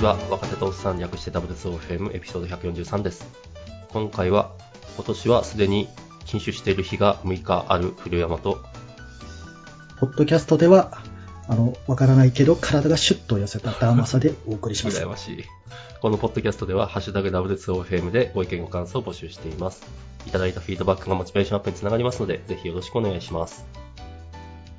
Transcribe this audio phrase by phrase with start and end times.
[0.00, 0.16] ちは。
[0.30, 3.26] 若手とおっさん略して W2OFM エピソード143です。
[3.90, 4.52] 今回は、
[4.96, 5.88] 今年はすでに
[6.24, 8.64] 禁酒している日が6日ある古山と、
[9.98, 11.02] ポッドキャストでは、
[11.48, 15.06] あの、わからないけど、体がシュッと痩せたダーマサでお送りします羨。
[15.06, 15.44] ましい。
[16.00, 19.82] このポッドキャストでは、ハッシュタグ W2OFM でご意見ご感想を募集しています。
[20.26, 23.66] いただいたフィードバックがモチベーションアップにつながりますので、ぜひよろしくお願いします。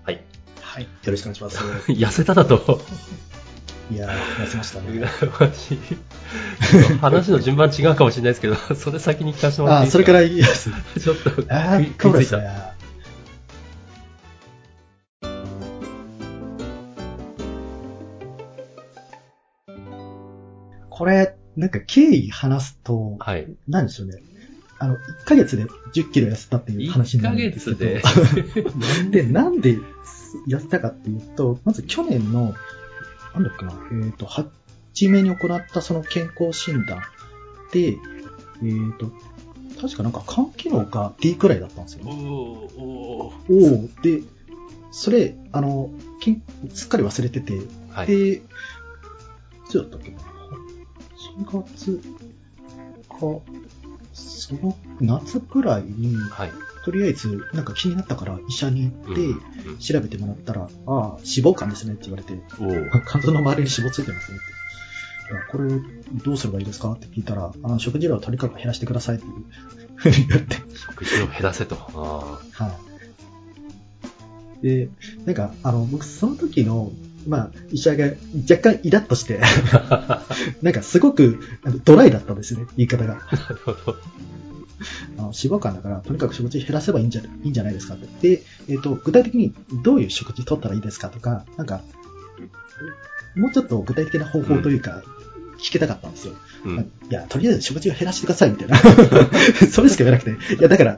[0.04, 0.24] はい。
[0.62, 0.84] はい。
[0.84, 1.58] よろしくお願いします。
[1.92, 2.82] 痩せただと、
[3.92, 5.02] いやー、痩せましたね。
[7.02, 10.70] 話の順番違うかもしれないですけど、 それ先に聞かせてもらっていいあー、それからいいです。
[10.98, 12.02] ちょっとあー。
[12.02, 12.50] そうですね。
[20.90, 23.48] これ、なんか経緯話すと、はい。
[23.68, 24.22] なんでしょうね。
[24.80, 28.00] あの、1ヶ月で10キロ痩せたっていう話になるんですけど。
[28.00, 29.78] 1なんで、なんで
[30.48, 32.54] 痩せたかっていうと、まず去年の、
[33.34, 33.74] なんだっけな、
[34.06, 34.50] えっ、と、初
[35.10, 37.02] めに行ったその健康診断
[37.72, 37.98] で、えっ、
[38.98, 39.12] と、
[39.82, 42.12] 確かなんか肝機能が D くらいだったんですよね。
[42.12, 42.82] おー
[43.50, 44.22] おおで、
[44.92, 45.90] それ、あの、
[46.74, 48.08] すっかり忘れてて、はい。
[48.08, 48.42] で、い
[49.68, 50.18] つだったっけな、
[51.40, 52.02] 4月
[53.10, 53.18] か、
[54.14, 56.52] その夏くらいに、はい。
[56.84, 59.42] とりあえず、なんか気になったから医者に行って、うん
[59.80, 60.70] 調べてもらったら、ああ、
[61.20, 65.34] 脂肪肝ですねって言われて、おー肝臓の周りに脂肪ついてますねって。
[65.34, 65.70] いやこれ、
[66.24, 69.32] どうすればいいですかって聞いたら、あ食事量をとにかく減らしてくださいっていう
[69.96, 70.58] ふうに言って。
[70.76, 71.76] 食事を減らせと。
[71.94, 72.80] あは
[74.62, 74.68] い。
[74.68, 74.90] で、
[75.26, 76.92] なんか、あの、僕その時の、
[77.28, 78.06] まあ、医者が
[78.50, 79.40] 若干イラッとして、
[79.74, 80.26] あ。
[80.62, 83.16] なんかすごくあのドライだったんですよね、言い方が。
[83.16, 83.96] なるほど。
[85.18, 88.36] あの脂肪肝だから、とにかく食事減らせばいいんじゃいいんじゃないですかって。
[88.38, 91.82] で、えっ、と、具体的にどういう食事取ったらいいですかとか、なんか、
[93.36, 95.04] もうちょっと具体的な方法というか、
[95.58, 96.34] 聞きたかったんですよ。
[96.66, 96.80] うん。
[96.80, 98.78] いや、とりあえず食事を減らしてください、みたいな。
[99.72, 100.56] それしか言わなくて。
[100.56, 100.98] いや、だから、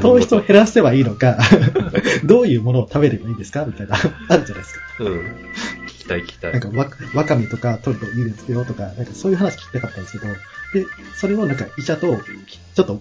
[0.00, 1.38] 糖質を事減らせばいいのか、
[2.24, 3.96] どういうものを食べればいいですかみたいな、
[4.28, 4.80] あるじゃないですか。
[5.00, 5.24] うん。
[6.06, 6.52] 聞きたい聞きたい。
[6.52, 10.32] なんかわ、わかめとか取るといいですよとか、なんかそういう話聞きたかったんですけど、
[10.72, 10.86] で、
[11.16, 12.16] それをなんか医者と
[12.74, 13.00] ちょっとも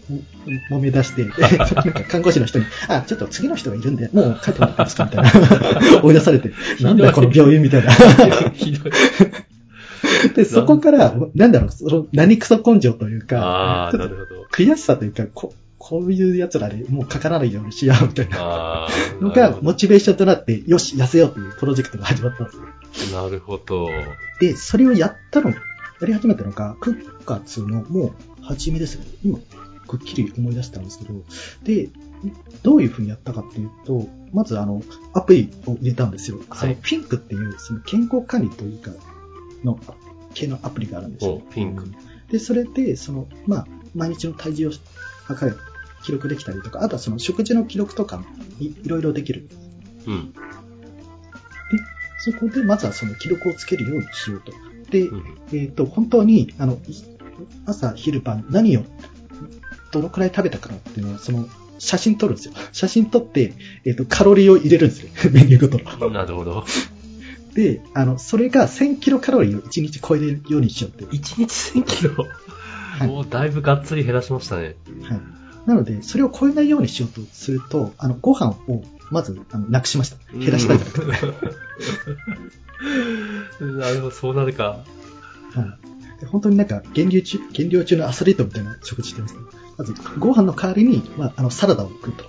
[0.71, 6.01] 揉め出して、で なんか看護師の人に、あ、ちょっと次の人がいるんで、もう帰ってもらっていいですかみたいな。
[6.03, 6.51] 追い出されて、
[6.81, 7.91] なんだよこの病院みたいな。
[8.53, 8.91] ひどい。
[10.35, 14.47] で、そこから、なんだろう、その何クソ根性というかあ、あ、ちょっとなるほど。
[14.51, 15.53] 悔しさというか、こ
[15.87, 18.87] こういう奴らでもうかからないようにしようみたいな。
[19.21, 22.63] のが モチベーションとなって、よし、痩せようというプロジェクトが始まったんですよ。
[23.11, 23.23] ど。
[23.23, 23.89] なるほど。
[24.39, 25.55] で、それをやったの、や
[26.01, 26.97] り始めたのが、9
[27.27, 29.05] 月のもう初めですね。
[29.23, 29.37] 今、
[29.87, 31.13] くっきり思い出したんですけど、
[31.63, 31.89] で、
[32.63, 34.81] どういうふうにやったかっていうと、まずあの、
[35.13, 36.37] アプリを入れたんですよ。
[36.37, 38.89] はいそのピンクっていう、その健康管理というか、
[39.63, 39.79] の、
[40.33, 41.41] 系のアプリがあるんですよお。
[41.53, 41.85] ピンク。
[42.31, 44.71] で、それで、その、まあ、毎日の体重を
[45.25, 45.57] 測る、
[46.05, 48.25] 記録できたりとか、あとはその食事の記録とかも
[48.59, 49.49] いいろいろできる。
[50.05, 50.33] うん。
[52.19, 54.51] そこで、まずはその記録をつけるようにしようと。
[54.91, 55.37] で、うん。
[55.51, 56.77] えっ、と、本当に、あの、い
[57.65, 58.83] 朝、昼晩、何を、
[59.91, 61.47] どのくらい食べたかなっていうのを、その、
[61.79, 62.53] 写真撮るんですよ。
[62.71, 65.09] 写真撮って、えっ、と、カロリーを入れるんですよ。
[65.33, 66.11] メニューごとの。
[66.11, 66.65] なるほど。
[67.55, 71.05] で、あの、それが1000キロカロリーを1日超えるようにしようって。
[71.05, 72.25] 1日1000キロ？
[73.05, 74.75] いおーだいぶがっつり減らしましたね。
[75.03, 75.34] はい。
[75.65, 80.17] なので、それを超えないようにしようとすると、あの、ご飯を、まず、あの、なくしました。
[80.33, 81.27] 減らしたんじゃなくて。
[83.61, 84.63] うん なるほど、そうなるか。
[85.53, 85.77] は
[86.17, 86.19] い。
[86.19, 89.39] で本当になんか減量中、減量中のアスリートみたいな食事してますね。
[89.77, 92.25] まず、ご飯の代わりに、まあ、あの、サラダを食うと。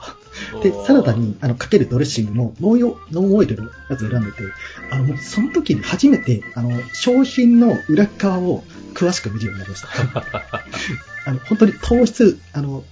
[0.63, 4.43] で、サラダに、あの、かけるドレッシングも、ノンヨノンオイルのやつを選んでて、
[4.91, 9.89] あの、その時に初めて、あの、商品の裏側を詳しく見るようになりました。
[11.27, 12.85] あの、本当に糖質、あの、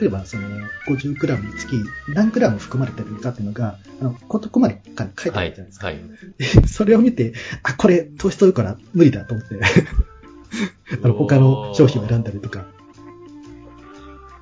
[0.00, 0.48] 例えば、その、
[0.88, 1.76] 50g につき
[2.08, 5.80] 何 g 含まれてるかっていうのが、あの、ことこまで書いてあはいるじゃないです。
[5.80, 5.86] か。
[5.86, 5.98] はい。
[6.38, 9.58] でそれを見て、あ、これ糖質多いから無理だと思って、
[11.02, 12.66] あの、他の商品を選んだりとか。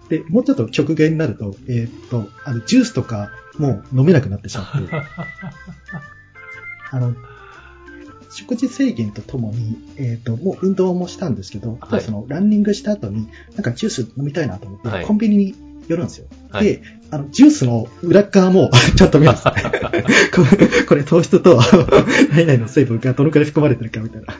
[0.08, 4.92] で、もうちょっと極限になると、えーっと、あの、ジュースとかもう飲めなくなってしまって、
[6.90, 7.14] あの、
[8.30, 15.06] 食事制限とともに、えーっと、もう運動もしたんですけど、あとはその、ランニングした後に、なんかジュース飲みたいなと思って、はい。
[15.06, 15.54] コンビニに
[15.88, 16.26] 寄るんですよ。
[16.50, 19.52] はいで、あの、ジュースの裏側も ちゃんと見るんです ね。
[20.34, 21.60] これこれ糖質と
[22.32, 24.34] 何々の成分がどのくらい含まれてるかみたいな。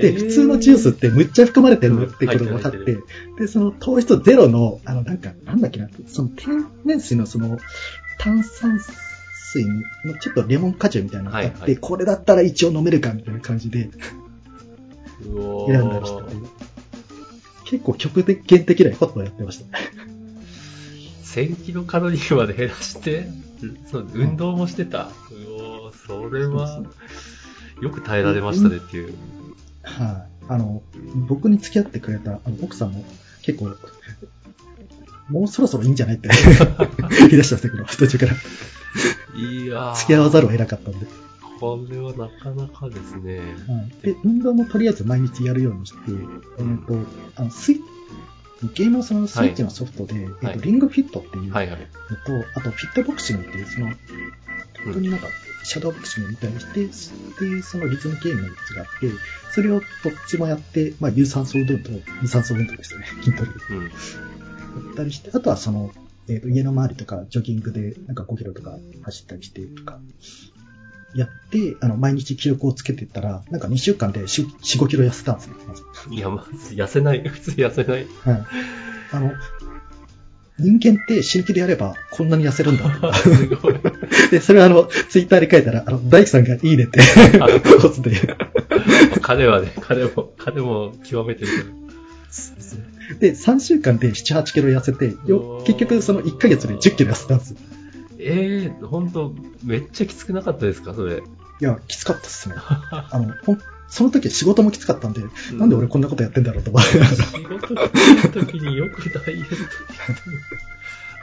[0.00, 2.98] で、普通のジュースってむっちゃ含まれてるってことが分かってて、
[3.38, 7.58] で、その糖質ゼロの、あの、なんか、なんだっけな、その天然水のその、
[8.18, 8.78] 炭酸
[9.52, 9.64] 水
[10.04, 13.90] のちょっとレモン果汁みたいなのがあって、はいはいこれだったら一応飲めるかみたいな感じで
[15.24, 16.36] 選んだりしてて、
[17.64, 19.78] 結構極限的なことをやってました。
[21.22, 23.28] 1000キロカロリーまで減らして、
[23.90, 25.04] そう運動もしてた。
[25.04, 25.10] う
[25.50, 26.82] おーそれは、
[27.80, 29.14] よく耐えられましたねっていう。
[29.82, 30.82] はい、あの、
[31.28, 33.04] 僕に付き合ってくれたあの奥さんも
[33.42, 33.76] 結構、
[35.28, 36.28] もうそろそろいいんじゃないって
[37.20, 41.06] 言い出したんですけど、途中からいやー付き合わざるを得なかったんで。
[41.60, 43.38] これはなかなかですね。
[43.38, 43.44] は
[44.02, 45.98] い、で、運動もとりあえず毎日やるようにして、
[46.58, 46.98] えっと、
[47.36, 47.80] あのスイ
[48.68, 51.58] ゲームのそのスイッチのソフトで、えっと、リングフィットっていうのと。
[52.54, 53.86] あとフィットボクシングっていう、その、
[54.84, 55.28] 本当になんか、
[55.64, 59.10] シャドーボクシングみたいにして、で、そのリズムゲームのやつがあって、
[59.52, 63.50] それをどっちもやって、まあ、有酸素運動と無酸素運動ですよね、 筋トレ。
[63.70, 63.82] うん。
[63.84, 63.88] や
[64.92, 65.92] ったりして、あとはその、
[66.28, 70.00] えっ、と、家の周りとか、ジョギングで、なんか5キロとか走ったりしてとか、
[71.14, 75.82] やって、あの、毎日記録をつけていったら、なんか2週間で4、4 5キロ痩せたんですね、まず。
[76.10, 77.22] いや、まず痩せない。
[77.28, 78.06] 普通痩せない。
[78.24, 78.46] はい。
[79.12, 79.32] あの、
[80.58, 83.18] 人間って死ぬ気でやればこんなに痩せるんだって。
[83.18, 83.74] すごい。
[84.30, 87.00] で、それはあの、ツイッターに書いたら、あの、大工さんがいいねって、
[87.80, 88.36] コツで。
[89.22, 91.82] 彼はね、彼も、彼も極めてるか
[93.18, 97.56] で、3週間で7、8キロ痩せて、よ結局その1ヶ月で10キロ痩せたんですよ。
[97.60, 97.76] ら。
[98.18, 99.34] ええー、ほんと、
[99.64, 101.22] めっちゃきつくなかったですかそれ。
[101.60, 102.54] いや、きつかったっすね。
[102.58, 103.58] あの、ほん、
[103.92, 105.20] その時仕事もきつかったんで、
[105.52, 107.10] なんで俺こんなことやってんだろうと思いながら。
[107.10, 109.56] 仕事してる時によくダイエット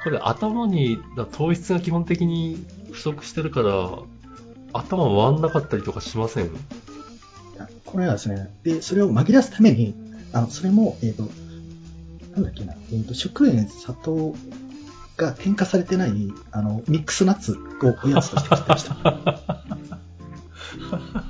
[0.03, 3.89] これ頭に、だ糖質が基本的に不足してるから、
[4.71, 6.51] 頭回んなかったりとかしません？
[7.85, 9.95] これはですね、で、それを紛らわすために、
[10.31, 11.23] あの、それも、えっ、と、
[12.33, 14.35] なんだっけな、えっ、と、食塩、砂糖
[15.17, 16.11] が添加されてない、
[16.51, 17.57] あの、ミックスナッツを
[18.05, 19.63] おやつとして買ってました。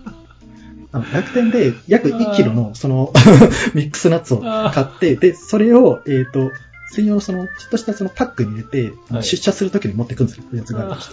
[0.92, 3.14] あの楽天で約1キロの、その、
[3.76, 6.52] ミックスナッツを買って、で、それを、えっ、と、
[6.92, 11.10] 専用のその、ちょっとしたそのパックに入れて、はい出社するときに持ってくんですよ、やつがありまし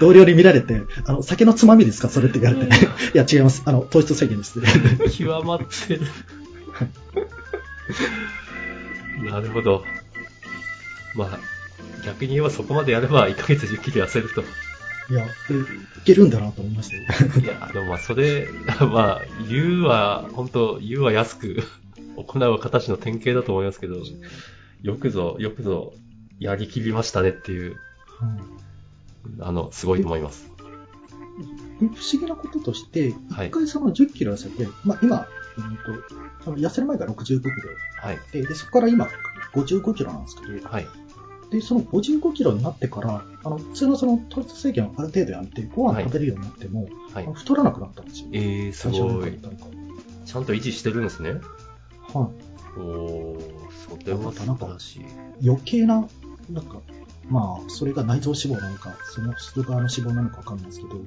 [0.00, 2.08] 同僚に見られて、あの、酒のつまみですか？
[2.08, 2.78] それって言われて、い
[3.14, 3.62] や、 違います。
[3.64, 4.60] あの、糖質制限です。
[5.16, 6.00] 極まってる。
[9.30, 9.84] なるほど。
[11.14, 11.38] まあ、
[12.04, 14.42] 逆に言えばそこまでやれば1ヶ月10キロ痩せると。
[15.10, 15.28] いや、い
[16.04, 17.02] けるんだなと思いましたよ。
[17.42, 18.46] いや、でもまあそれ、
[18.80, 21.62] まあ、言うは、本当言うは安く
[22.16, 24.02] 行うは形の典型だと思いますけど、
[24.82, 25.94] よくぞ、よくぞ、
[26.38, 27.76] やりきりましたねっていう、
[29.40, 30.50] あの、すごいと思います。
[31.80, 35.76] で不思議なこととして、はい一回その10キロ痩せて、まあ今、うん
[36.44, 37.50] と、痩せる前が65キロ
[38.02, 38.18] はい。
[38.32, 39.08] で、で、そこから今、
[39.54, 40.88] 55キロなんですけど、はい。
[41.50, 47.32] で、その55キロになってから、あの、普通のその糖質制限をある程度やめて、ご飯食べるようになっても、はいあの。
[47.32, 48.28] 太らなくなったんですよ。
[48.32, 49.38] えー、す最初のごい。
[50.26, 51.30] ちゃんと維持してるんですね。
[52.14, 52.20] ら。
[52.20, 52.48] はい。
[52.78, 53.40] おー、
[53.88, 55.04] それは素晴らしい。
[55.42, 56.06] 余計な、
[56.50, 56.80] なんか、
[57.30, 61.00] まあ、それが内臓脂肪なのか、その外側の脂肪なのかわかんないですけど、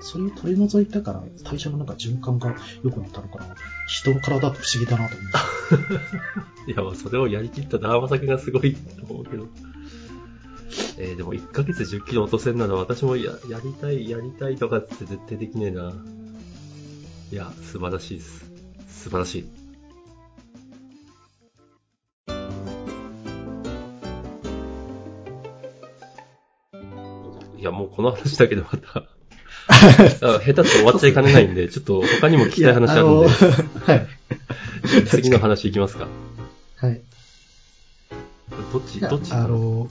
[0.00, 3.54] それを取り除いたから、代謝のなんか循環が良くなったのかな。
[3.86, 5.44] 人の体って不思議だなと思いまし
[6.72, 9.46] いや、まあそれをやりきったダーマ先がすごいと思うけど。
[10.98, 15.92] えー、でも1ヶ月10キロ落とせんなら私もややりたい、やりたいとかって絶対できねえな。
[17.32, 18.44] いや、素晴らしいです。
[18.88, 19.48] 素晴らしい。
[27.58, 29.04] いや、もうこの話だけでまた、
[29.68, 34.06] あ下手と終わっちゃいかねないんで、 ちょっと他にも聞きたい話あるんで、はい。
[35.08, 36.06] 次の話いきますか。
[36.76, 37.00] はい。
[38.72, 39.88] どっち、どっちあ、あの、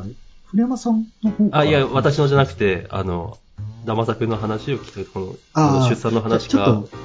[0.00, 0.14] かね。
[0.46, 3.38] 古山さんの方あ、いや、私のじゃなくて、あの、
[3.84, 6.96] ダマ作の話を聞く、この、この出産の話がじゃあちょっ、と、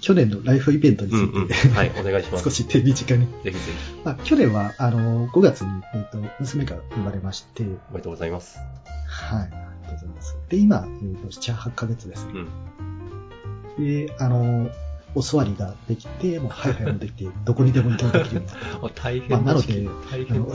[0.00, 1.74] 去年のライフイベントにつうんいて、うん。
[1.74, 2.44] はい、お願いします。
[2.44, 3.26] 少し手短に。
[3.26, 8.58] ぜひぜひ、まあ、去年は、あの、5月に、えっ、と、娘が生まれまして、おめでとうございます。
[9.06, 9.42] はい。
[9.42, 10.36] ありがとうございます。
[10.48, 12.32] で、今、えっ、と、7、8ヶ月ですね。
[13.78, 14.06] うん。
[14.06, 14.70] で、あの、
[15.14, 18.86] お座りができて、もう、はいはいもできて、どこにでも移動できるようになった。
[18.86, 20.46] あ大まあ、変なので、大変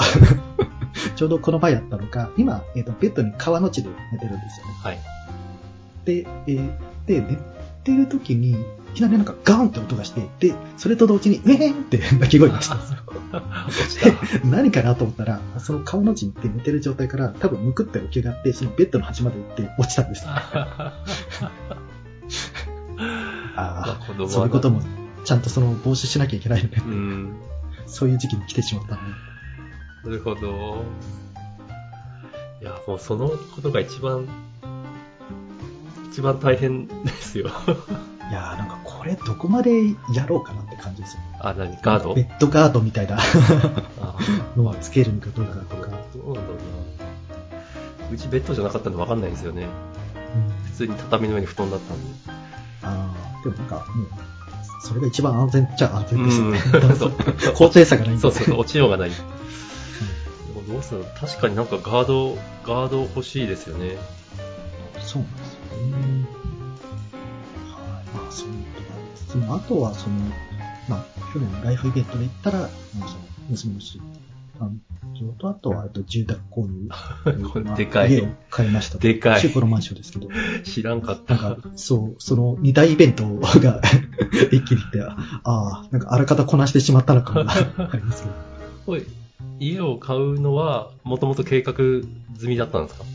[1.16, 4.74] ちょうどこの前やったのが、今、えっ、と、ベッドに川の字で寝てるんですよね。
[4.84, 5.00] はい。
[6.06, 6.72] で、えー
[7.08, 7.38] で、寝
[7.84, 8.56] てる時に、い
[8.94, 13.00] きなりなんかガーンって音がして、で、それと同時に、えーんって鳴き声がしたんですよ。
[14.46, 20.26] 何かなと思ったら、その顔の字って寝てる状態から、多分むくって起き上がって、そのベッドの端まで行って落ちたんです。
[20.28, 20.94] あ
[23.56, 24.82] まあそういうことも、
[25.24, 26.82] ちゃんとその防止しなきゃいけないよね。
[26.86, 27.34] うん。
[27.86, 29.02] そういう時期に来てしまったの
[30.03, 30.84] なるほど。
[32.62, 34.27] いや、もうそのことが一番、
[36.12, 37.48] 一番大変ですよ。
[38.29, 41.22] いやーなんかこれどこまでやろうかなって感じですよ。
[41.39, 42.13] あ、何ガード？
[42.13, 44.15] ベッドガードみたいなあ
[44.55, 45.89] のをつけるのかどうかとか。
[46.15, 46.58] どうなんだろう
[48.03, 48.12] な。
[48.12, 49.63] うちベッドじゃなかったんで分かんないんですよね。
[49.63, 49.70] うん
[50.65, 52.03] 普通に畳の上に布団だったんで。
[52.84, 54.08] ああ、でもなんかもう、
[54.81, 56.60] それが一番安全っちゃ安全ですよね。
[56.89, 57.12] うん そう
[57.55, 58.22] 高低差がないんで。
[58.22, 59.12] そうそうそう、落ちようがない。
[60.82, 62.36] うするの確かになんかガード、
[62.66, 63.98] ガード欲しいですよね。
[65.00, 66.28] そうなんですよね。
[67.72, 68.06] はい。
[68.16, 70.16] まあ、そういうことがありつつも、あとは、その、
[70.90, 72.70] まあ、去年のライフイベントで言ったら、あの
[73.08, 74.00] その、娘の出
[74.60, 74.78] 誕
[75.16, 76.90] 生と、あとは、あと住宅購入。
[77.50, 79.00] これまあでかい家を買いましたと。
[79.00, 80.28] でかい中古のマンションですけど。
[80.64, 81.36] 知らんかった。
[81.36, 83.82] なんか、そう、その二大イベントが
[84.52, 87.52] 一気に来て、ああ、なんかあらかたこなしてしまったのかが
[87.92, 88.36] ありますけど。
[88.88, 89.06] おい、
[89.60, 93.06] 家を買うのは、もともと計画済みだったんですか？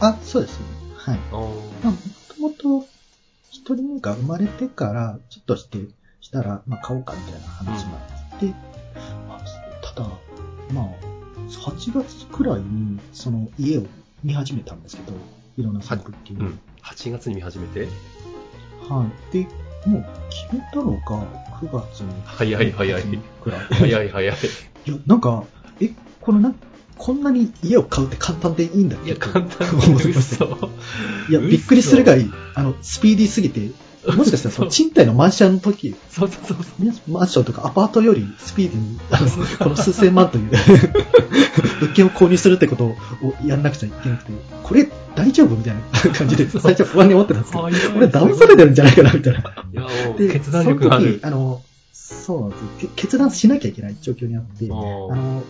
[0.00, 0.66] あ、そうですね。
[0.96, 1.18] はい。
[1.32, 2.86] あーまあ、もともと、
[3.50, 5.78] 一人目が生まれてから、ちょっとして、
[6.20, 7.90] したら、まあ、買おうかみたいな話が
[8.32, 8.46] あって、
[9.28, 9.40] まあ
[9.82, 10.08] ただ、
[10.72, 10.84] まあ、
[11.48, 13.86] 8月くらいに、その家を
[14.22, 15.12] 見始めたんですけど、
[15.56, 16.60] いろんなその物件をうん。
[16.82, 17.88] 8月に見始めて？
[18.88, 19.32] はい。
[19.32, 19.48] で、
[19.88, 21.26] もう決めたのが
[21.60, 23.02] 9月の早い早い。
[23.42, 23.60] くらい。
[23.70, 24.36] 早い早い。
[24.86, 25.44] いや、なんか、
[25.80, 25.90] え、
[26.20, 26.52] このな、
[26.96, 30.70] こんなに家を買うって簡単でいいんだっいや、簡単思ました嘘。
[31.30, 33.70] いや、びっくりするぐらい、あの、スピーディーすぎて、
[34.14, 36.56] もしかしたらその賃貸のマンションの時、そうそうそう。
[37.10, 39.28] マンションとかアパートよりスピーディーに、あの
[39.58, 40.50] この数千万という。
[41.80, 42.96] 物件を購入するってことを
[43.44, 45.56] やんなくちゃいけなくて、これ大丈夫？
[45.56, 45.80] みたいな
[46.14, 49.40] 感じで最初不安に思ってたんですけど、早いこれ騙されてるんじゃないかなみたいな。
[49.40, 49.42] い
[49.74, 49.84] や、
[50.32, 51.20] 決断力がある。
[51.22, 55.42] あの、そうなんですよけ決断しなきゃいけない状況にあって、あの、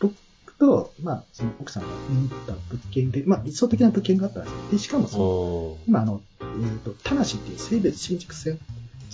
[0.00, 0.14] 僕
[0.58, 4.58] と、まあ、その奥さんが見に行った物件で、まあ、理想的な物件があったんですよ。
[4.72, 6.46] で、しかもその、お今、あの、えっ、
[6.84, 8.58] と、田無っていう西武新宿線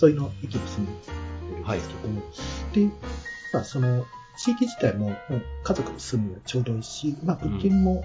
[0.01, 2.95] 沿いの駅に住んでるんですけど、で、
[3.53, 4.05] まあ、その、
[4.37, 8.03] 地域自体も、もう家族で住むにはちょうどいいし、まあ、物件も、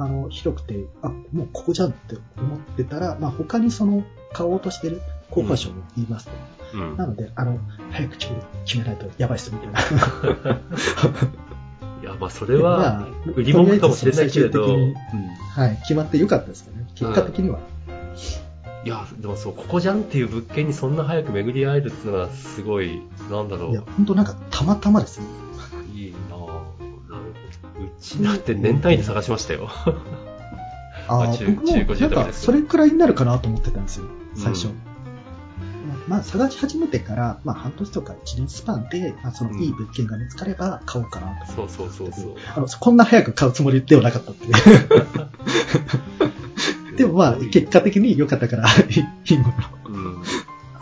[0.00, 4.02] あの、広くて、あ、もうここじゃんって思ってたら、まあ、他にその、
[4.32, 6.32] 買おうとしてる候補者も言いますと。
[6.32, 7.58] うんなので、あの、
[7.90, 9.80] 早く決め決めないとやばいっす、みたいな。
[12.00, 14.68] い や、まあ、それはまあ、売り文句かもしれないけれど、
[15.50, 16.86] はい、決まってよかったですかね。
[16.94, 17.58] 結果的には。
[18.84, 25.26] いや、でもそう、ここじゃんっていう物件にそんな早く巡り合えるっていうのがすごい、なんだろいや、う、本当なんか、たまたまですね。
[28.00, 29.68] ちだって年単位で探しましたよ。
[31.08, 34.66] ああ、まあ中僕も、中古住なんか、宅ですけどそれくらいになるかなと思ってたんですよ、最初。
[34.66, 34.90] うん
[36.10, 41.74] まあ、探し始めてから、まあ、半年とか1年スパンで、まあ、その、うんいい物件が見つかれば買おうかなと思って。
[41.76, 42.34] そうそうそうそう。
[42.56, 44.52] あの、こんな早く買うつもりではなかったっていう。
[46.98, 49.54] でもまあ、結果的に良かったから、いいいいもの。
[49.86, 50.24] うん。
[50.24, 50.32] さ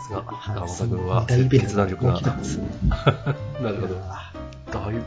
[0.01, 2.13] すが、はい山田君は大イベント決断力が。
[2.15, 2.67] 大きかったですね。
[2.89, 3.95] なるほど。
[4.71, 5.03] だいぶ、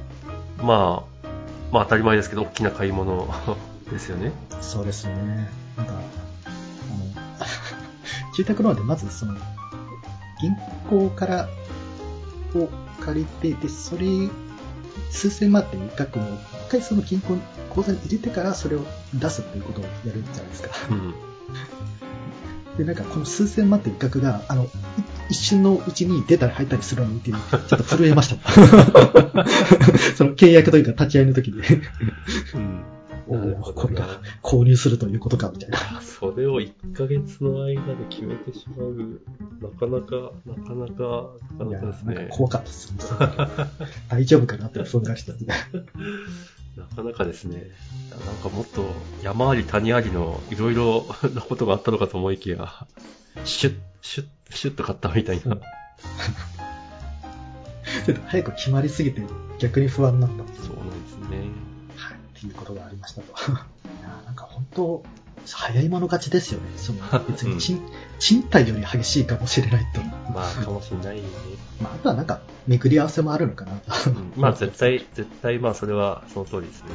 [0.64, 1.11] まあ、
[1.72, 3.26] まあ当たり前ですけど、大きな買い物
[3.90, 4.32] ですよね。
[4.50, 5.50] ーそうですね。
[5.76, 6.04] なんか、あの、
[8.36, 9.34] 住宅ローンでまずその、
[10.40, 10.54] 銀
[10.90, 11.48] 行から
[12.54, 12.68] を
[13.00, 14.06] 借りて、で、それ、
[15.10, 20.68] 数千万っていう額を、一回その銀行に口座に入れてからそれを出すっていうことをやるじゃないですか。
[20.90, 21.14] うん。
[22.76, 24.68] で、なんかこの数千万っていう額が、あの、い
[25.32, 28.50] 一瞬のうちに出たり入ったりするのを見て、ちょっと震えました。
[30.14, 31.62] その契約というか立ち会いの時に、
[32.54, 32.84] うん。
[33.28, 34.06] おおこれが
[34.42, 35.78] 購入するということか、みたいな。
[36.02, 39.22] それを1ヶ月の間で決めてしまう、
[39.62, 42.28] なかなか、なかなか、ないかや、なかですね。
[42.30, 42.92] 怖かったです。
[44.10, 45.54] 大丈夫かなって不安がしてた。
[46.76, 47.70] なかなかですね。
[48.10, 48.84] なんかもっと
[49.22, 52.86] 山あり谷ありのいろいろなことがあったのかと思いきや、
[53.44, 55.56] シュッ、シュッ、シュッと買ったみたいな。
[58.26, 59.22] 早く決まりすぎて
[59.58, 60.36] 逆に不安になった。
[60.62, 61.38] そうなんですね。
[61.96, 62.16] はい。
[62.16, 63.28] っていうことがありましたと。
[63.52, 63.54] い
[64.02, 65.04] や、なんか本当、
[65.46, 66.66] 早い者勝ちですよね。
[66.76, 67.80] その別に賃、
[68.18, 70.00] 賃貸より激しいかもしれないと。
[70.32, 71.22] まあ、かもしれないね。
[71.80, 74.10] まあ、あとはなんか、巡り合わせもあるのかなと。
[74.10, 76.88] うんまあ、絶対、絶対、まあ、それはその通りですね。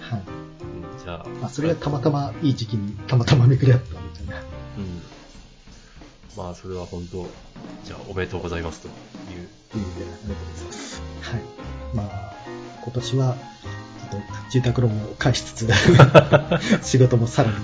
[0.00, 0.22] はい。
[0.22, 4.40] うん、じゃあ、まあ、それがたまたまいい時期にたまたま巡り合ったみたいな。
[4.40, 5.02] うん。
[6.36, 7.26] まあ、それは本当、
[7.84, 8.92] じゃあ、おめでとうございますという。
[9.74, 11.02] 意味でありがとうございます。
[11.22, 11.40] はい。
[11.94, 12.34] まあ、
[12.82, 13.36] 今年は、
[14.10, 15.68] ちょっと住宅ローンを返しつつ、
[16.82, 17.56] 仕事もさらに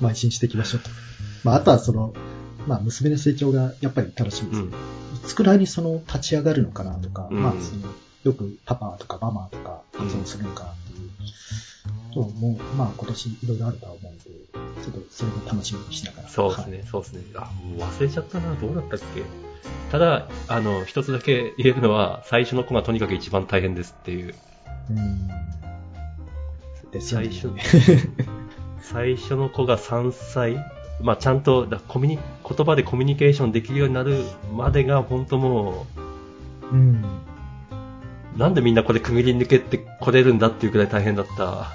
[0.00, 0.90] 邁進していきましょうと。
[1.44, 2.14] まあ、あとはその、
[2.66, 4.68] まあ、娘の成長がやっぱり楽しみですね。
[5.24, 7.92] いつくらいにその立ち上がるのかなとか、うんまあ、その、
[8.24, 11.10] よくパパとかママとか発音するのかっていう
[12.12, 14.24] そう、もう、まあ今年いろいろあるとは思うんで、
[15.10, 16.28] それも楽しみにしながら。
[16.28, 17.22] そうですね、そうですね。
[17.36, 18.54] あ、もう忘れちゃったな。
[18.54, 19.22] どうだったっけ
[19.90, 24.34] ただ、あの、一つだけ言えるのは、最初の子がとにかく一番大変ですっていう。
[24.90, 25.28] うん。
[26.92, 27.30] ですよね。
[27.30, 27.50] 最初
[28.80, 30.56] 最初の子が3歳、
[31.00, 34.22] まあちゃんとだコミュニ、言葉でコミュニケーションできるようになる
[34.54, 35.86] までが本当も
[36.72, 37.04] うん。
[38.36, 41.72] う、なんでみんなこれ区切り抜けてこれるんだっていうくらい大変だった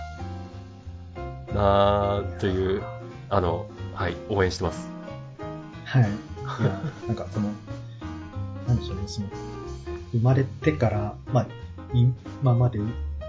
[1.53, 2.82] なぁという、
[3.31, 4.89] あの、はい、応援してます。
[5.85, 6.03] はい。
[6.03, 6.05] い
[6.65, 7.50] や、なんかその、
[8.67, 9.27] なんでしょうね、その、
[10.11, 11.47] 生まれてから、まあ、
[11.93, 12.79] 今まで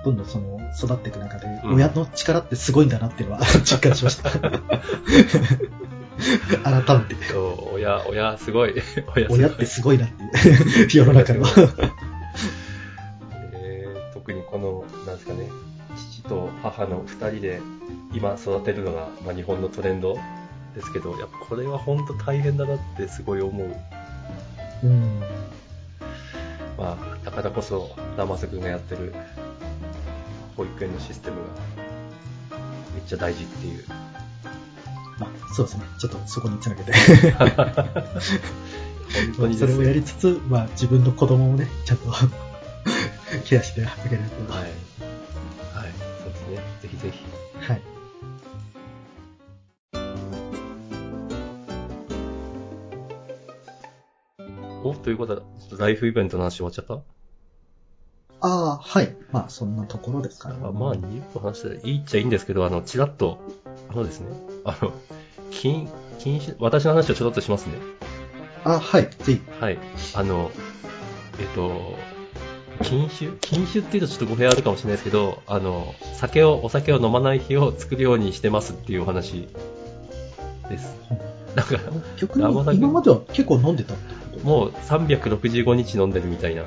[0.04, 4.30] どんどんその、育っていく中で、うん親の力ってすごいんだなっていうのは 実感しました。
[6.62, 7.14] 改めて。
[7.30, 8.74] そう親、親、すごい。
[9.14, 10.26] 親すごい親ってすごいなってい
[10.84, 11.46] う、 世の中の。
[16.86, 17.60] 母の二人で
[18.12, 20.18] 今育てるのが、まあ、日本のトレンド
[20.74, 23.76] ですけど、やっぱこれは本当大変だなってすごい思う。
[24.84, 25.20] うん。
[26.78, 29.14] まあ、だからこそ、ラマス君がやってる
[30.56, 31.42] 保育園のシステムが
[32.94, 33.84] めっちゃ大事っていう。
[35.18, 35.84] まあ、そうですね。
[35.98, 36.92] ちょっとそこにつなげて。
[39.12, 39.92] 本当にそれをや。
[39.92, 42.10] りつつ、まあ自分の子供をね、ちゃんと
[43.44, 44.52] ケアしてあげると。
[44.52, 45.11] はい。
[55.12, 56.94] いうことで、ちょっとライフイベントの話終わっちゃった？
[58.44, 59.14] ああ、はい。
[59.30, 60.56] まあそんなところですかね。
[60.62, 63.38] あまあ、20分話していいっちゃいいんですけど、あの、ちらっと、
[63.88, 64.26] あのですね、
[64.64, 64.92] あの、
[65.52, 65.88] 禁、
[66.18, 67.74] 禁止、私の話をちょろっとしますね。
[68.64, 69.08] あはい。
[69.20, 69.40] ぜひ。
[69.60, 69.78] はい。
[70.14, 70.50] あの、
[71.38, 71.96] えっと、
[72.82, 73.30] 禁酒？
[73.40, 79.46] 禁酒っていうとちょっと語弊あるかもしれないですけど、あの、酒を、お酒を飲まない日を作るようにしてますっていうお話
[80.68, 80.96] です。
[81.54, 81.80] だから、
[82.72, 86.64] 今までは結構飲んでたってもう365日飲んでるみたいな。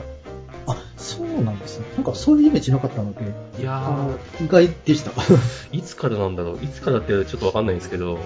[0.67, 1.85] あ、そうなんですね。
[1.95, 3.21] なんかそういうイメージなかったので、
[3.59, 5.11] いやあのー、、意外でした。
[5.71, 8.19] いつからなんだろういつからってちょっとわかんないんですけど、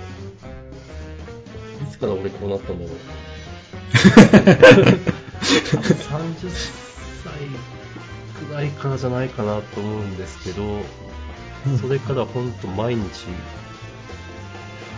[1.82, 2.98] いつから俺こうなったんだろう
[6.00, 6.50] 30
[7.24, 7.32] 歳
[8.48, 10.82] くらいからじゃないかなと思うんですけど、
[11.82, 13.02] それからほんと毎日、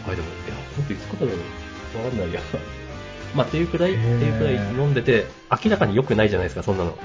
[0.07, 1.37] あ、でも、いや、ほんといつからだろ
[2.01, 2.41] うわかんないや。
[3.35, 6.97] まあ、っていうくらい、へってーいうくらい飲んでて、明らかに良くないじゃないですか、そんなの。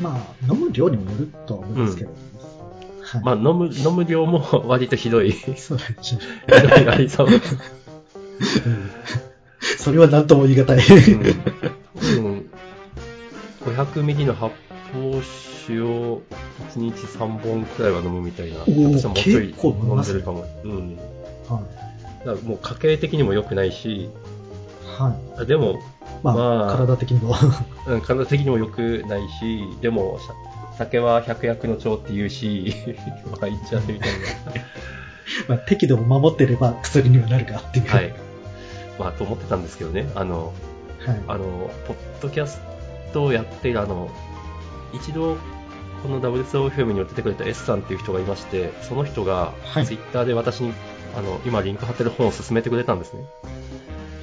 [0.00, 2.10] まあ、飲む量にもよるとは思うんですけど。
[3.02, 3.22] はい。
[3.24, 5.32] まあ、飲む、飲む量も 割とひどい。
[5.32, 6.20] ひそうですね。
[6.48, 7.28] どいありそう。
[7.28, 7.40] うん
[9.78, 10.78] それは何とも言い難い。
[10.78, 12.50] うん、
[13.64, 14.54] 500ミリの発
[14.94, 16.22] 泡酒を
[16.74, 18.58] 1日3本くらいは飲むみたいな。
[18.58, 20.46] ー私はもうちょい結構飲んでるかも。
[20.64, 20.96] うん。
[21.48, 21.62] は
[22.24, 24.10] だからもう家計的にも良くないし、い。
[25.00, 25.40] はい。
[25.42, 25.80] あでも、
[26.22, 27.34] まあ、まあ体的にも。
[27.86, 30.34] うん体的にも良くないし、でも、さ
[30.78, 32.74] 酒は百薬の長って言うし、
[33.30, 34.08] まあいいんじゃないみたい
[35.48, 37.86] まあ、適度を守ってれば薬にはなるかっていう。
[37.86, 37.94] な。
[37.94, 38.14] はい。
[38.98, 40.52] まあ、と思ってたんですけどね、あの、
[41.06, 41.20] はい。
[41.28, 42.60] あの、ポッドキャス
[43.12, 44.10] トをやっている、あの、
[44.92, 45.36] 一度、
[46.02, 50.72] この WSOFM に出てくれた S さんっていう人がいまして、その人が、はいツイッターで私に、
[51.16, 53.22] あの、今リンク貼ってる本を勧めてくれたんですね。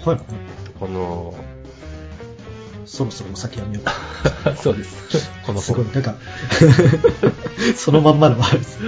[0.06, 0.20] はい。
[0.80, 1.34] この、
[2.86, 4.56] そろそろお酒やめようか。
[4.56, 5.30] そうです。
[5.46, 5.62] この本。。
[5.62, 6.16] すごいなんか、
[7.76, 8.80] そのまんまのあれです。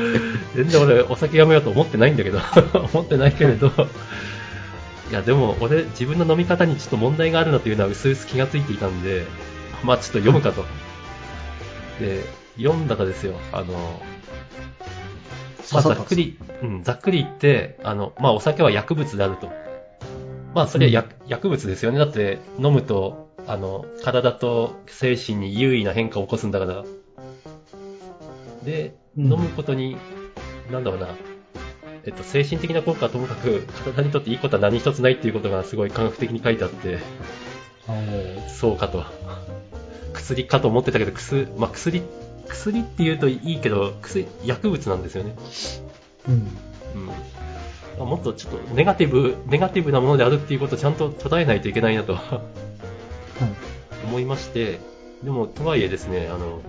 [0.56, 2.40] 全然俺、お酒やめようと思ってないんだけど、
[2.94, 3.68] 思ってないけれど、
[5.10, 9.26] いや、でも俺、自分の飲み方にちょっと問題があるなというのは薄々気がついていたんで、
[9.84, 10.66] まあちょっと読むかと。
[12.00, 12.24] で、
[12.58, 13.36] 読んだかですよ。
[13.52, 14.02] あの、
[15.72, 19.52] まあ、ざっくり、うん、ざっくり言って、あの、まあ、お酒は薬物であると。
[20.54, 22.00] まあ、それは薬,、薬物ですよね。
[22.00, 26.84] だって、飲むと、あの、体と精神に優位な変化を起こすんだから。
[28.64, 29.98] で、うん飲むことに、
[30.72, 31.10] なんだろうな、
[32.06, 37.00] えっと、精神的な効果はともかく、体にとっていいことは何一つないっていうことがすごい科学的に書いてあって、
[38.48, 39.04] そうかと。
[40.14, 42.02] 薬かと思ってたけど、薬、まあ、薬、
[42.48, 45.36] 薬って言うといいけど、薬、薬物なんですよね。
[46.28, 46.34] うん。
[46.34, 46.50] うん。
[48.00, 54.06] あもっとちょっとネガティブ、ネガティブなものであるっていうことをちゃんと捉えないといけないなとはい。
[54.06, 54.80] 思いまして、
[55.24, 56.62] でも、とはいえですね、あの、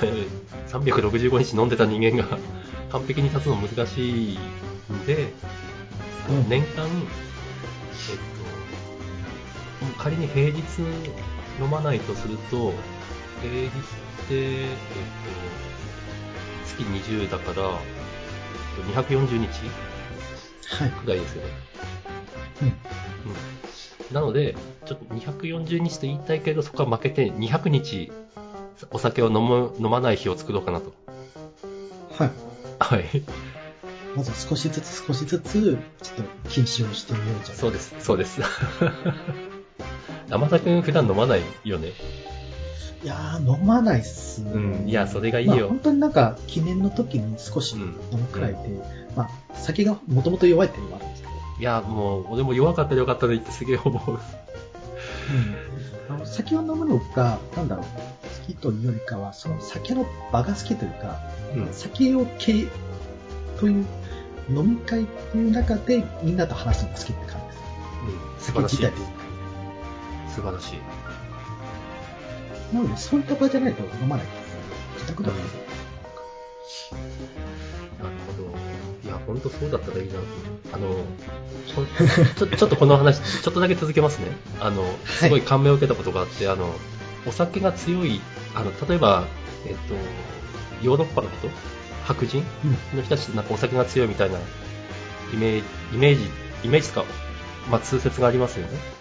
[0.68, 2.38] 365日飲んでた人間が
[2.90, 4.38] 完璧に立つの難しい
[4.92, 5.32] んで、
[6.30, 6.92] うん年間、えっ
[9.96, 10.60] と、仮に平日
[11.60, 12.72] 飲まないとすると、
[13.42, 13.70] 平日っ
[14.28, 14.68] て、えっ
[16.64, 17.72] と、月20だから、っ
[18.76, 19.89] と、240日はい。
[20.76, 21.50] くらいですよね。
[22.62, 22.68] うん。
[22.68, 22.74] うん。
[24.14, 24.54] なので、
[24.86, 28.10] ちょっと240日と言いたいけど、そこは負けて200日
[28.90, 30.92] お酒を飲む、飲まない日を作ろうかなと。
[32.18, 32.30] はい。
[32.78, 33.22] はい。
[34.16, 35.76] まず少しずつ少しずつ、ちょっ
[36.16, 38.40] と禁止をしてみようじゃないそうです、そうです。
[40.28, 41.92] 山田普段飲まないよね？
[43.02, 44.50] いやー、飲まないっすね。
[44.52, 48.58] うんいやそれがいいよまあ本当になんか、記念の時に少し飲むくらいで、
[49.16, 54.18] まあ、酒がもともと弱いっていうのもあるんですけど、いや、もう、俺も弱かったらよかったねってすげえ思う。
[56.08, 57.90] あの酒を飲むのが、なんだろう、好
[58.46, 61.20] きというよりかは、その酒の場が好きというか、
[61.54, 61.68] うん。
[61.72, 62.66] 酒を系
[63.58, 63.86] という
[64.48, 67.56] 飲み会っていう中でみんなと話すのが好きって感じです。
[68.02, 68.40] うん。
[68.40, 68.76] 素酒晴らしい。
[70.34, 70.78] 素晴らしい。
[72.74, 74.26] なので、そういった場じゃないと飲まない。
[74.94, 75.48] 自宅では飲む
[78.02, 78.39] なるほど。
[79.30, 80.20] いや、ほんとそうだったらいいなと。
[80.72, 80.96] あの、
[82.36, 84.26] ちょちょっとこの話、ちょっとだけ続けますね。
[84.60, 86.74] あの、すごい感銘を受けたことがあって、あの、
[87.26, 88.20] お酒が強い、
[88.54, 89.24] あの、例えば、
[89.66, 89.94] えっと、
[90.82, 91.48] ヨーロッパの人？
[92.06, 92.42] 白人？
[92.64, 94.38] うんの人たちなんかお酒が強いみたいな
[95.32, 95.64] イメージ、
[95.94, 96.30] イメージ、
[96.64, 97.06] イメージとか、
[97.70, 98.99] まあ通説がありますよね。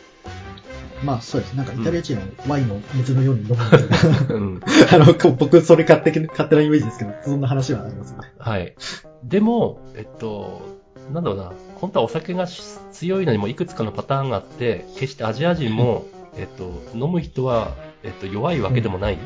[1.04, 1.54] まあそうです。
[1.54, 3.80] なんかイタリア人のワインを水のように飲むみたい
[4.28, 4.36] な。
[4.36, 4.62] うん。
[4.92, 8.20] あの、僕、それ勝手に勝手なイメージですけど、そんな話はありますね。
[8.38, 8.76] はい。
[9.24, 10.80] でも、えっと、
[11.14, 16.06] なんだろうな、本当はお酒がし強いのにもいくつかのパターンがあって、決してアジア人も、
[16.38, 19.18] えっと、飲む人は、えっと、弱いわけでもない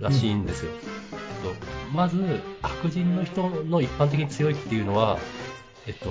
[0.00, 0.70] らしいんですよ。
[1.12, 1.54] えっと
[1.94, 5.18] まず、白人の人の一般的に強いっていうのは、
[5.86, 6.08] えっと、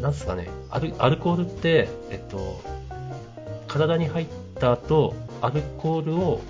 [0.00, 2.60] なんすかね、アルアルコールって、えっと、
[3.66, 4.26] 体に入っ
[4.58, 6.40] た後、アルコールを、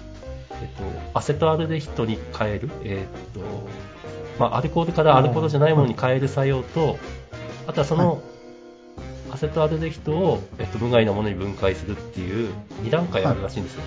[0.50, 3.40] えっと、アセトアルデヒドに変える、えっと、
[4.38, 6.98] まあ、アルコールからアルコールじゃないものに変える作用と、
[7.66, 8.20] あとはその、
[9.32, 13.82] アセトアルデヒドを、えっと、無害なものに分解するっていう2段階あるらしいんですよ。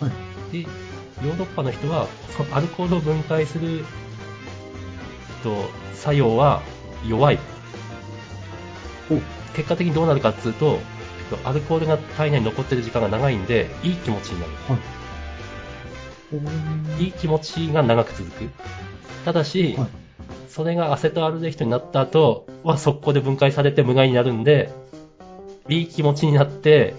[0.00, 0.52] はい。
[0.52, 3.84] で、ヨーロッパの人は、そのアルコールを分解する、えっ
[5.42, 6.62] と、作用は
[7.06, 7.38] 弱い。
[9.16, 9.20] お
[9.54, 10.78] 結果的にどうなるかっていうと、
[11.30, 14.52] えっと、アルコールが体内に残ってる時間が長いんで、いい気持ちになる。
[14.68, 14.76] は
[16.98, 17.04] い。
[17.04, 18.50] いい気持ちが長く続く。
[19.24, 19.88] ただし、はい。
[20.48, 24.70] それがアセトアルデヒドになった後は速攻で分解されて無害になるんで、
[25.68, 26.94] いい気持ちになって、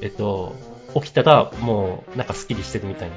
[0.00, 0.54] えっと、
[0.94, 3.16] 起きたらもうなんかスッキリしてるみたいな。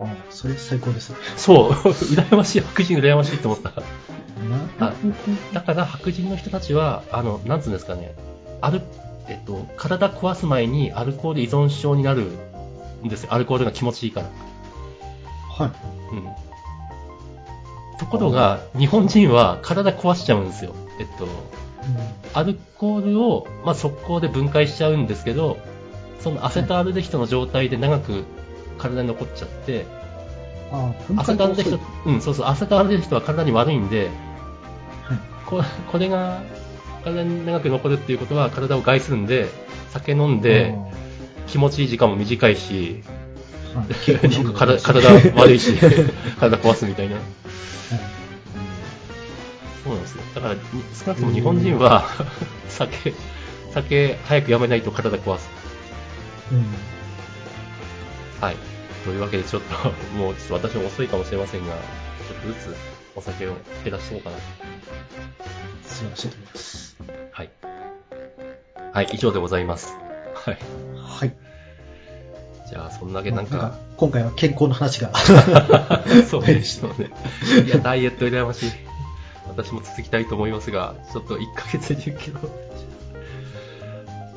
[0.00, 1.16] あそれ最高ですね。
[1.36, 3.72] そう、 羨ましい、白人羨ましいって思った。
[4.78, 5.14] なるほど。
[5.52, 8.14] だから白人の人たちは、あの、なんつうんですかね、
[8.60, 8.82] アル、
[9.28, 12.30] えっと、体壊す前にアルコール依存症になる
[13.04, 13.34] んですよ。
[13.34, 14.26] アルコールが気持ちいいから。
[15.48, 16.14] はい。
[16.14, 16.28] うん。
[17.98, 20.74] ところが、日本人は体壊しちゃうんですよ。
[21.00, 21.26] えっと、
[22.34, 25.58] アルコールを、まあ、速攻で分解しちゃうんですけど、
[26.20, 28.24] そのアセトアルデヒドの状態で長く
[28.78, 29.86] 体に残っちゃって、
[30.70, 34.10] ああ、アセトアルデヒド、うん、そうそう、アセトアルデヒドは体に悪いんで、はい。
[35.48, 36.42] ここれが
[37.02, 39.48] 体に長く残るっていうことは体を害するんで、
[39.90, 40.76] 酒飲んで
[41.46, 43.02] 気持ちいい時間も短いし、
[43.74, 44.44] あー、はい。
[44.44, 45.72] なんか体体悪いし、
[46.38, 47.14] 体壊すみたいな。
[47.14, 47.24] はい
[49.84, 50.22] そうなんですよ。
[50.34, 50.60] だから、に
[50.92, 52.04] 少なくとも日本人は、
[52.68, 53.14] 酒、
[53.72, 55.48] 酒早くやめないと体壊す。
[56.52, 56.64] うん。
[58.38, 58.56] はい。
[59.04, 59.74] というわけでちょっと、
[60.18, 64.36] もうちょっと私も遅いかもしれませんが、ちょっとずつお酒を減らしていこうかな。
[65.82, 66.96] 素晴らしいと思います。
[67.32, 67.50] はい。
[68.92, 69.96] はい、以上でございます。
[70.34, 70.58] はい。
[70.96, 71.34] はい。
[72.70, 75.10] じゃあ、そんだけなんか、今回は健康の話が。
[76.30, 77.10] そうね、そうね。
[77.66, 78.70] いや、ダイエット羨ましい。
[79.48, 82.38] 私も続きたいと思いますが、ちょっと1ヶ月10キロ。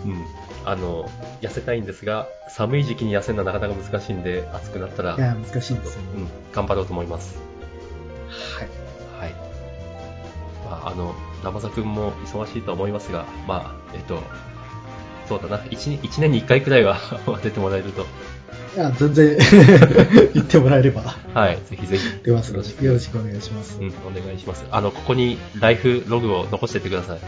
[0.06, 0.26] うん。
[0.66, 1.08] あの、
[1.42, 5.82] 痩せたいんですが、寒い時期に痩せるのはなかなか難しいんで、暑くなったら、いや、難しいですよね。
[6.16, 7.51] うん、頑張ろうと思います。
[8.32, 9.26] はい。
[9.26, 9.34] はい。
[10.66, 14.22] まあ、あの、生座くんも忙しいとは思いますが、まあ、えっと、
[15.28, 17.00] そうだな、1, 一年に1回くらいは
[17.44, 18.06] 出てもらえると、
[18.76, 19.38] いや、全然
[20.34, 22.04] 言ってもらえればはい、ぜひぜひ。
[22.24, 23.78] 出ますよろしくので、よろしくお願いします。
[23.80, 24.66] うん、お願いします。
[24.72, 27.20] あの、ここにライフログを残してってください。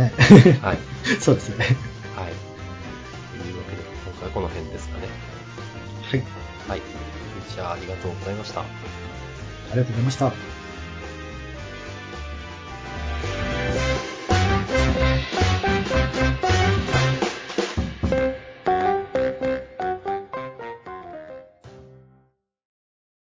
[0.00, 0.12] はい。
[0.60, 0.78] はい。
[1.20, 1.64] そうですね。
[2.16, 2.32] はい。
[3.42, 5.08] というわけで、今回はこの辺ですかね。
[6.10, 6.22] はい。
[6.68, 6.82] はい。
[7.54, 8.64] じゃあ、ありがとうございました。
[9.70, 10.49] ありがとうございました。